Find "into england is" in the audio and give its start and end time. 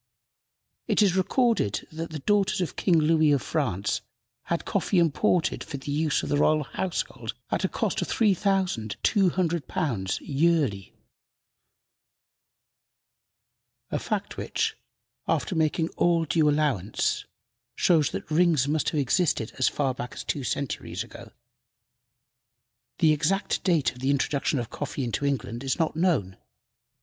25.03-25.77